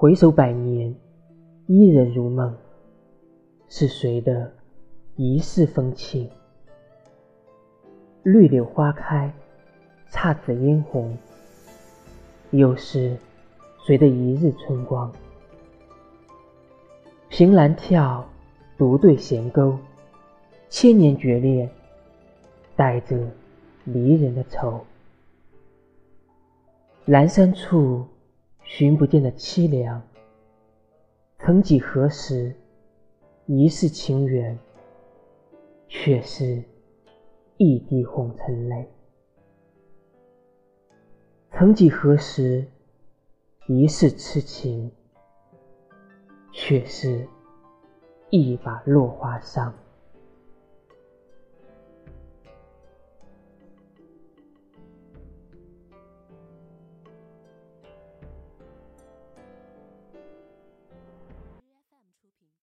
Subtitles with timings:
[0.00, 0.94] 回首百年，
[1.66, 2.54] 伊人如梦，
[3.68, 4.52] 是谁的
[5.16, 6.30] 一世风情？
[8.22, 9.34] 绿柳花开，
[10.08, 11.18] 姹紫嫣红，
[12.52, 13.16] 又是
[13.84, 15.12] 谁的一日春光？
[17.28, 18.22] 凭栏眺，
[18.76, 19.76] 独对闲钩，
[20.68, 21.68] 千年绝恋，
[22.76, 23.18] 带着
[23.82, 24.80] 离人的愁。
[27.04, 28.06] 阑珊处，
[28.70, 30.06] 寻不见的凄凉。
[31.38, 32.54] 曾几何时，
[33.46, 34.58] 一世情缘，
[35.88, 36.62] 却是
[37.56, 38.86] 一滴红尘泪。
[41.50, 42.66] 曾几何时，
[43.66, 44.92] 一世痴情。
[46.50, 47.26] 却是
[48.30, 49.72] 一把落花伤。